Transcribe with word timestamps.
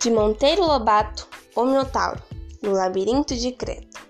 de 0.00 0.10
Monteiro 0.10 0.64
Lobato, 0.64 1.28
o 1.54 1.62
Minotauro, 1.62 2.22
no 2.62 2.72
labirinto 2.72 3.36
de 3.36 3.52
Creta. 3.52 4.00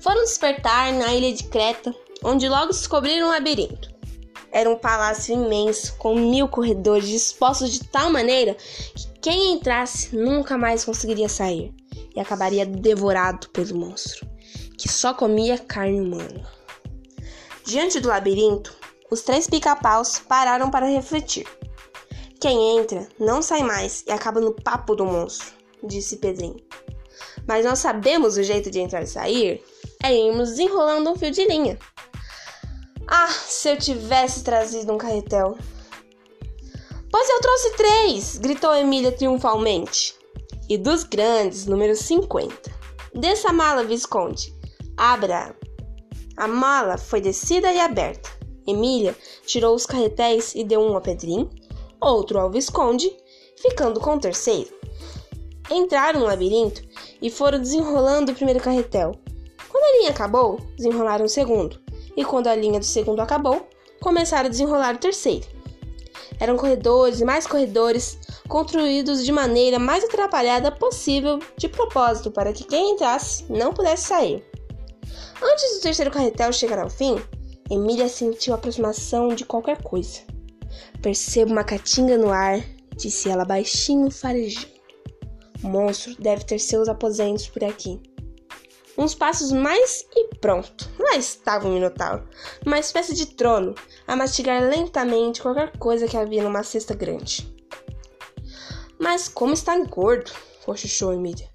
Foram 0.00 0.22
despertar 0.22 0.92
na 0.92 1.14
ilha 1.14 1.32
de 1.32 1.44
Creta, 1.44 1.94
onde 2.24 2.48
logo 2.48 2.72
descobriram 2.72 3.28
o 3.28 3.30
labirinto. 3.30 3.94
Era 4.50 4.68
um 4.68 4.76
palácio 4.76 5.34
imenso, 5.34 5.96
com 5.98 6.16
mil 6.16 6.48
corredores 6.48 7.08
dispostos 7.08 7.70
de 7.70 7.84
tal 7.84 8.10
maneira 8.10 8.54
que 8.96 9.06
quem 9.20 9.52
entrasse 9.52 10.16
nunca 10.16 10.58
mais 10.58 10.84
conseguiria 10.84 11.28
sair 11.28 11.72
e 12.16 12.18
acabaria 12.18 12.66
devorado 12.66 13.48
pelo 13.50 13.76
monstro, 13.76 14.26
que 14.76 14.88
só 14.88 15.14
comia 15.14 15.56
carne 15.58 16.00
humana. 16.00 16.44
Diante 17.64 18.00
do 18.00 18.08
labirinto, 18.08 18.74
os 19.12 19.22
três 19.22 19.46
pica-paus 19.46 20.18
pararam 20.18 20.72
para 20.72 20.86
refletir. 20.86 21.46
Quem 22.44 22.76
entra 22.76 23.08
não 23.18 23.40
sai 23.40 23.62
mais 23.62 24.04
e 24.06 24.12
acaba 24.12 24.38
no 24.38 24.52
papo 24.52 24.94
do 24.94 25.06
monstro, 25.06 25.54
disse 25.82 26.18
Pedrinho. 26.18 26.62
Mas 27.48 27.64
nós 27.64 27.78
sabemos 27.78 28.36
o 28.36 28.42
jeito 28.42 28.70
de 28.70 28.80
entrar 28.80 29.02
e 29.02 29.06
sair 29.06 29.64
é 30.02 30.14
irmos 30.14 30.50
desenrolando 30.50 31.10
um 31.10 31.16
fio 31.16 31.30
de 31.30 31.42
linha. 31.46 31.78
Ah, 33.08 33.28
se 33.28 33.70
eu 33.70 33.78
tivesse 33.78 34.44
trazido 34.44 34.92
um 34.92 34.98
carretel! 34.98 35.56
Pois 37.10 37.30
eu 37.30 37.40
trouxe 37.40 37.76
três! 37.78 38.36
gritou 38.36 38.74
Emília 38.74 39.10
triunfalmente. 39.10 40.14
E 40.68 40.76
dos 40.76 41.02
grandes, 41.02 41.64
número 41.64 41.96
50. 41.96 42.70
Desça 43.14 43.48
a 43.48 43.52
mala, 43.54 43.84
Visconde. 43.84 44.54
Abra. 44.98 45.56
A 46.36 46.46
mala 46.46 46.98
foi 46.98 47.22
descida 47.22 47.72
e 47.72 47.80
aberta. 47.80 48.28
Emília 48.66 49.16
tirou 49.46 49.74
os 49.74 49.86
carretéis 49.86 50.54
e 50.54 50.62
deu 50.62 50.82
um 50.82 50.94
a 50.94 51.00
Pedrinho 51.00 51.48
outro 52.04 52.38
ao 52.38 52.50
Visconde, 52.50 53.14
ficando 53.56 54.00
com 54.00 54.16
o 54.16 54.20
terceiro. 54.20 54.70
Entraram 55.70 56.20
no 56.20 56.26
labirinto 56.26 56.82
e 57.20 57.30
foram 57.30 57.58
desenrolando 57.58 58.32
o 58.32 58.34
primeiro 58.34 58.60
carretel. 58.60 59.12
Quando 59.68 59.84
a 59.84 59.98
linha 59.98 60.10
acabou, 60.10 60.60
desenrolaram 60.76 61.24
o 61.24 61.28
segundo, 61.28 61.80
e 62.16 62.24
quando 62.24 62.48
a 62.48 62.54
linha 62.54 62.78
do 62.78 62.84
segundo 62.84 63.20
acabou, 63.20 63.66
começaram 64.00 64.46
a 64.46 64.50
desenrolar 64.50 64.94
o 64.94 64.98
terceiro. 64.98 65.46
Eram 66.38 66.56
corredores 66.56 67.20
e 67.20 67.24
mais 67.24 67.46
corredores, 67.46 68.18
construídos 68.48 69.24
de 69.24 69.32
maneira 69.32 69.78
mais 69.78 70.04
atrapalhada 70.04 70.70
possível, 70.70 71.38
de 71.56 71.68
propósito, 71.68 72.30
para 72.30 72.52
que 72.52 72.64
quem 72.64 72.92
entrasse 72.92 73.44
não 73.50 73.72
pudesse 73.72 74.08
sair. 74.08 74.44
Antes 75.42 75.74
do 75.74 75.82
terceiro 75.82 76.10
carretel 76.10 76.52
chegar 76.52 76.78
ao 76.78 76.90
fim, 76.90 77.16
Emília 77.70 78.08
sentiu 78.08 78.52
a 78.52 78.56
aproximação 78.56 79.28
de 79.28 79.44
qualquer 79.44 79.82
coisa. 79.82 80.20
Percebo 81.02 81.52
uma 81.52 81.64
caatinga 81.64 82.16
no 82.16 82.30
ar, 82.30 82.60
disse 82.96 83.28
ela 83.28 83.44
baixinho, 83.44 84.10
farejando. 84.10 84.74
O 85.62 85.68
monstro 85.68 86.14
deve 86.18 86.44
ter 86.44 86.58
seus 86.58 86.88
aposentos 86.88 87.48
por 87.48 87.64
aqui. 87.64 88.00
Uns 88.96 89.14
passos 89.14 89.50
mais 89.50 90.06
e 90.14 90.36
pronto. 90.36 90.88
Lá 90.98 91.16
estava 91.16 91.66
o 91.66 91.72
Minotauro, 91.72 92.28
numa 92.64 92.78
espécie 92.78 93.14
de 93.14 93.26
trono, 93.26 93.74
a 94.06 94.14
mastigar 94.14 94.62
lentamente 94.62 95.42
qualquer 95.42 95.76
coisa 95.78 96.06
que 96.06 96.16
havia 96.16 96.42
numa 96.42 96.62
cesta 96.62 96.94
grande. 96.94 97.52
Mas 98.98 99.28
como 99.28 99.52
está 99.52 99.76
gordo, 99.84 100.30
cochichou 100.64 101.12
Emília. 101.12 101.48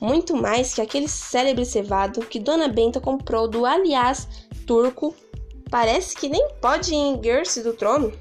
Muito 0.00 0.36
mais 0.36 0.74
que 0.74 0.80
aquele 0.80 1.08
célebre 1.08 1.64
cevado 1.64 2.20
que 2.20 2.38
Dona 2.38 2.68
Benta 2.68 3.00
comprou 3.00 3.48
do 3.48 3.64
aliás 3.64 4.28
turco. 4.66 5.14
Parece 5.70 6.14
que 6.14 6.28
nem 6.28 6.48
pode 6.60 6.94
erguer-se 6.94 7.62
do 7.62 7.72
trono. 7.72 8.12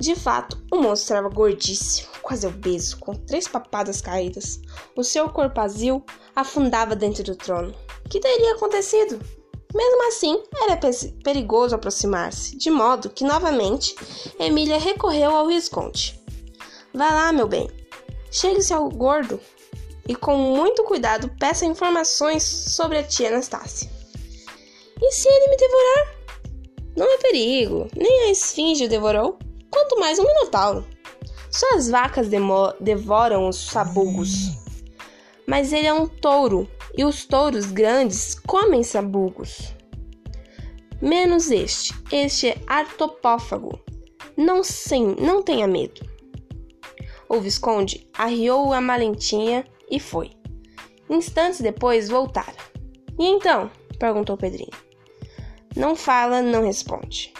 De 0.00 0.14
fato, 0.14 0.56
o 0.70 0.76
monstro 0.76 1.16
estava 1.16 1.28
gordíssimo, 1.28 2.08
quase 2.22 2.46
obeso, 2.46 2.98
com 2.98 3.14
três 3.14 3.48
papadas 3.48 4.00
caídas. 4.00 4.60
O 4.94 5.02
seu 5.02 5.28
corpazil 5.28 6.04
afundava 6.36 6.94
dentro 6.94 7.24
do 7.24 7.34
trono. 7.34 7.74
O 8.06 8.08
que 8.08 8.20
teria 8.20 8.54
acontecido? 8.54 9.18
Mesmo 9.74 10.08
assim, 10.08 10.40
era 10.62 10.78
perigoso 11.24 11.74
aproximar-se, 11.74 12.56
de 12.56 12.70
modo 12.70 13.10
que, 13.10 13.24
novamente, 13.24 13.94
Emília 14.38 14.78
recorreu 14.78 15.34
ao 15.34 15.48
Visconde. 15.48 16.18
Vá 16.94 17.10
lá, 17.10 17.32
meu 17.32 17.48
bem. 17.48 17.68
Chegue-se 18.30 18.72
ao 18.72 18.88
gordo 18.88 19.40
e, 20.06 20.14
com 20.14 20.36
muito 20.36 20.84
cuidado, 20.84 21.28
peça 21.40 21.66
informações 21.66 22.44
sobre 22.44 22.98
a 22.98 23.02
tia 23.02 23.30
Anastácia. 23.30 23.90
E 25.02 25.12
se 25.12 25.28
ele 25.28 25.48
me 25.48 25.56
devorar? 25.56 26.14
Não 26.96 27.14
é 27.14 27.18
perigo, 27.18 27.88
nem 27.96 28.22
a 28.22 28.30
esfinge 28.30 28.84
o 28.84 28.88
devorou 28.88 29.38
quanto 29.70 29.98
mais 29.98 30.18
um 30.18 30.26
minotauro. 30.26 30.84
Suas 31.50 31.88
vacas 31.88 32.28
devoram 32.80 33.48
os 33.48 33.56
sabugos, 33.56 34.50
mas 35.46 35.72
ele 35.72 35.86
é 35.86 35.92
um 35.92 36.06
touro 36.06 36.68
e 36.96 37.04
os 37.04 37.24
touros 37.24 37.72
grandes 37.72 38.34
comem 38.34 38.82
sabugos. 38.82 39.74
Menos 41.00 41.50
este, 41.50 41.94
este 42.12 42.48
é 42.48 42.58
artopófago. 42.66 43.78
Não, 44.36 44.62
sem, 44.62 45.16
não 45.18 45.42
tenha 45.42 45.66
medo. 45.66 46.00
O 47.28 47.40
Visconde 47.40 48.08
arriou 48.14 48.72
a 48.72 48.80
malentinha 48.80 49.64
e 49.90 50.00
foi. 50.00 50.30
Instantes 51.08 51.60
depois 51.60 52.08
voltara. 52.08 52.56
E 53.18 53.26
então? 53.26 53.70
perguntou 53.98 54.36
Pedrinho. 54.36 54.70
Não 55.76 55.94
fala, 55.94 56.42
não 56.42 56.64
responde. 56.64 57.32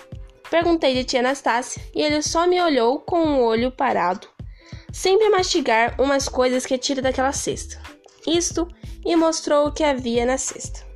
Perguntei 0.51 0.95
de 0.95 1.05
tia 1.05 1.21
Anastácia 1.21 1.83
e 1.95 2.03
ele 2.03 2.23
só 2.23 2.47
me 2.47 2.61
olhou 2.61 3.01
com 3.01 3.19
o 3.19 3.45
olho 3.45 3.71
parado, 3.71 4.27
sempre 4.93 5.27
a 5.27 5.31
mastigar 5.31 6.01
umas 6.01 6.29
coisas 6.29 6.65
que 6.65 6.79
tira 6.79 7.03
daquela 7.03 7.33
cesta. 7.33 7.81
Isto 8.27 8.67
e 9.05 9.15
mostrou 9.15 9.67
o 9.67 9.73
que 9.73 9.85
havia 9.85 10.25
na 10.25 10.39
cesta. 10.39 10.87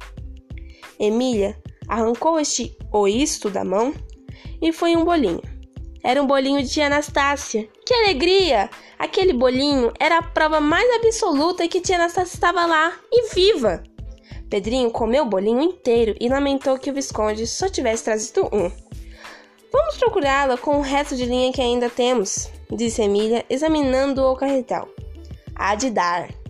Emília 0.98 1.56
arrancou 1.88 2.38
este 2.38 2.76
ou 2.90 3.06
isto 3.06 3.50
da 3.50 3.64
mão 3.64 3.94
e 4.60 4.72
foi 4.72 4.96
um 4.96 5.04
bolinho. 5.04 5.42
Era 6.04 6.20
um 6.20 6.26
bolinho 6.26 6.62
de 6.62 6.80
Anastácia. 6.80 7.68
Que 7.86 7.94
alegria! 7.94 8.68
Aquele 8.98 9.32
bolinho 9.32 9.92
era 10.00 10.18
a 10.18 10.22
prova 10.22 10.60
mais 10.60 10.88
absoluta 10.96 11.68
que 11.68 11.80
tia 11.80 11.96
Anastácia 11.96 12.34
estava 12.34 12.66
lá 12.66 12.92
e 13.10 13.34
viva. 13.34 13.82
Pedrinho 14.50 14.90
comeu 14.90 15.24
o 15.24 15.28
bolinho 15.28 15.62
inteiro 15.62 16.14
e 16.20 16.28
lamentou 16.28 16.78
que 16.78 16.90
o 16.90 16.94
Visconde 16.94 17.46
só 17.46 17.68
tivesse 17.68 18.04
trazido 18.04 18.48
um. 18.52 18.70
Vamos 19.72 19.96
procurá-la 19.96 20.58
com 20.58 20.78
o 20.78 20.82
resto 20.82 21.16
de 21.16 21.24
linha 21.24 21.52
que 21.52 21.62
ainda 21.62 21.88
temos, 21.88 22.50
disse 22.70 23.02
Emília, 23.02 23.44
examinando 23.48 24.22
o 24.22 24.36
carretel. 24.36 24.88
Há 25.54 25.74
de 25.74 25.90
dar. 25.90 26.41